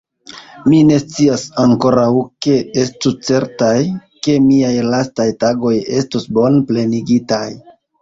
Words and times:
Mi 0.71 0.77
ne 0.91 0.95
scias 1.03 1.43
ankoraŭ; 1.63 2.07
sed 2.47 2.81
estu 2.85 3.13
certaj, 3.29 3.77
ke 4.29 4.41
miaj 4.49 4.75
lastaj 4.91 5.31
tagoj 5.47 5.79
estos 6.03 6.31
bone 6.41 6.69
plenigitaj. 6.75 7.49